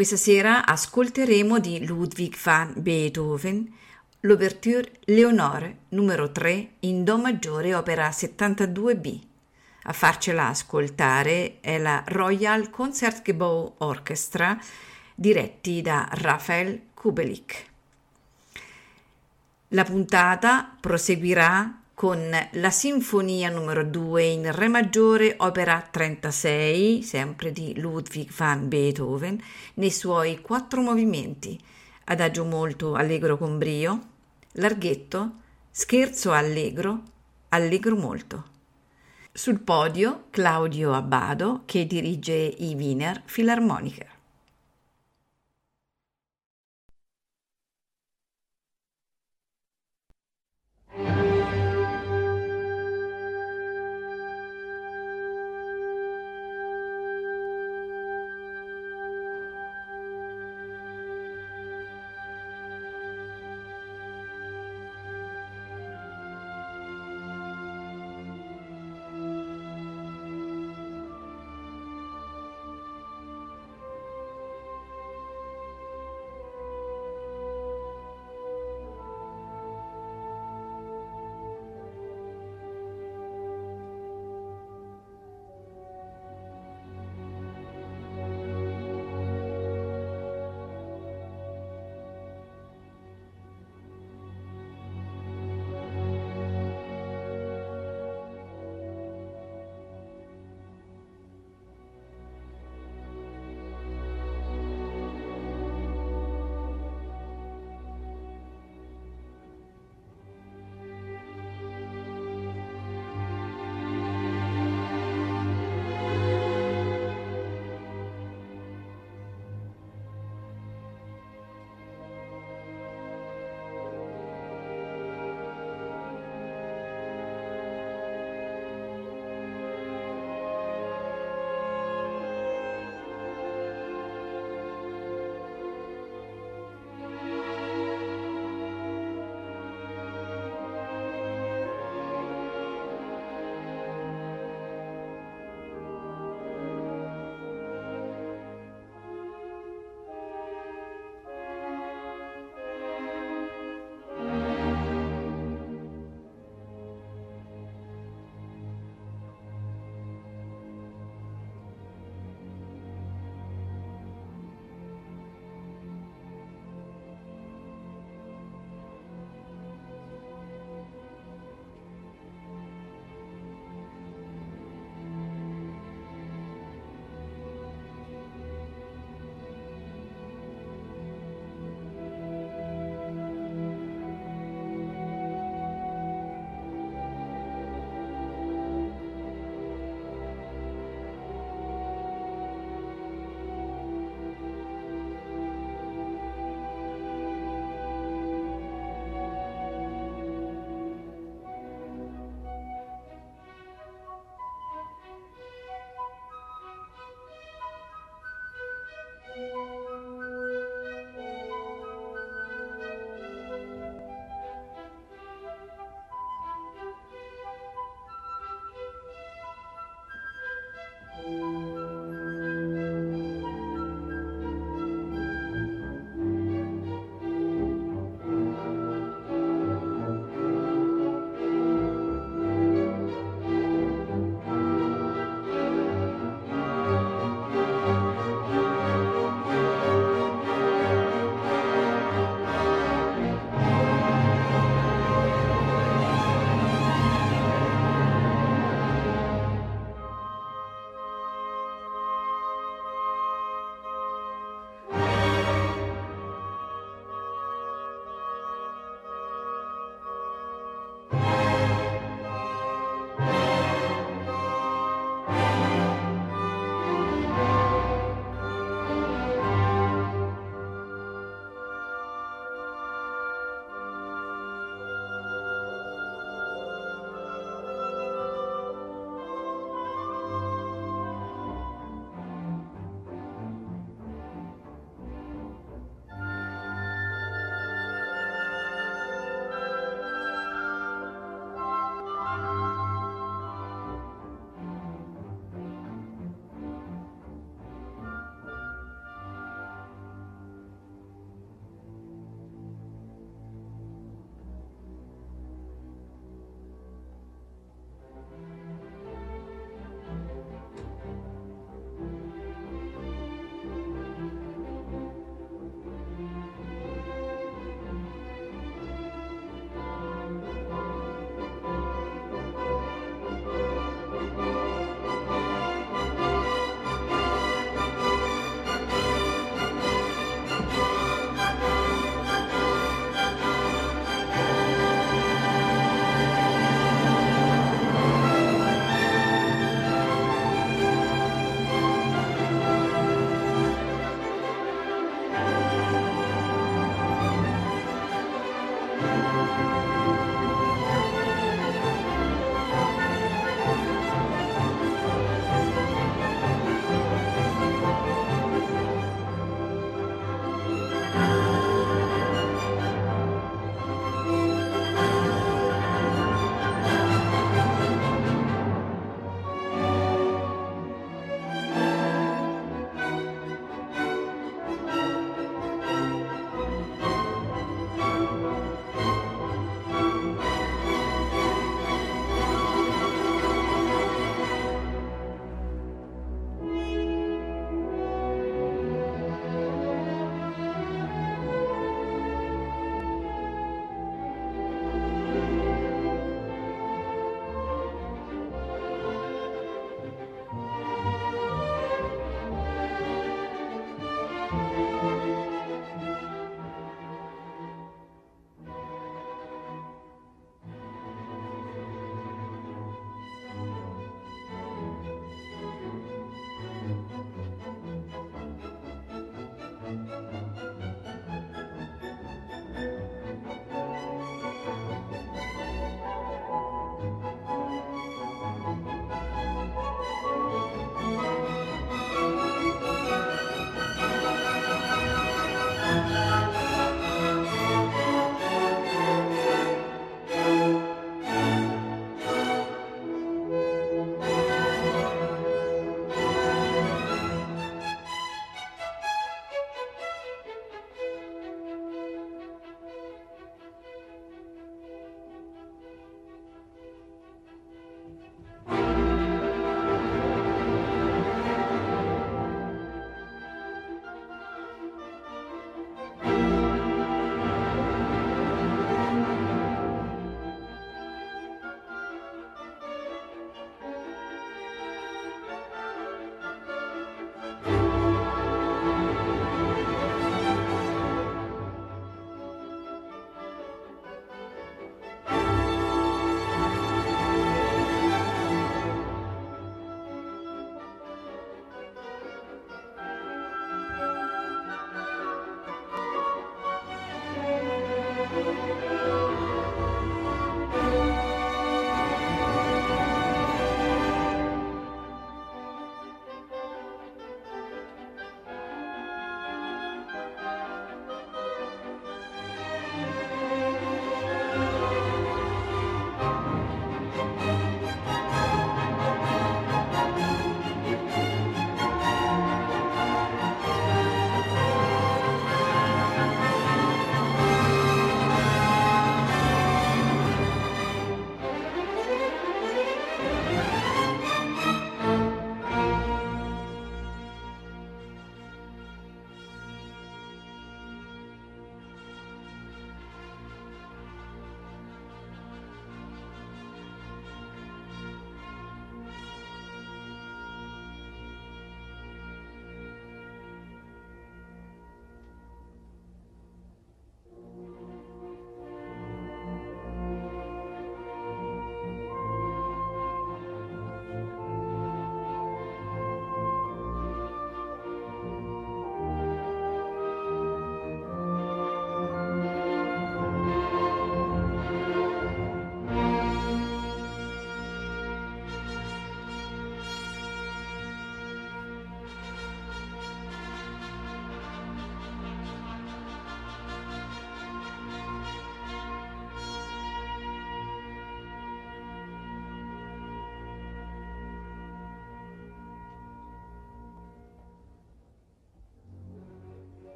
[0.00, 3.70] Questa sera ascolteremo di Ludwig van Beethoven
[4.20, 9.18] l'Ouverture Leonore numero 3 in Do maggiore opera 72b.
[9.82, 14.58] A farcela ascoltare è la Royal Concertgebouw Orchestra
[15.14, 17.66] diretti da Rafael Kubelik.
[19.68, 27.78] La puntata proseguirà con la Sinfonia numero 2 in Re maggiore, opera 36, sempre di
[27.78, 29.38] Ludwig van Beethoven,
[29.74, 31.60] nei suoi quattro movimenti,
[32.04, 34.00] adagio molto allegro con brio,
[34.52, 35.32] larghetto,
[35.70, 37.02] scherzo allegro,
[37.50, 38.44] allegro molto.
[39.30, 44.19] Sul podio Claudio Abbado che dirige i Wiener Philharmoniker.